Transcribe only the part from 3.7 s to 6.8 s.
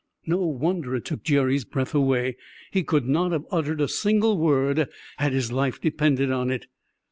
a single word had his life depended on it.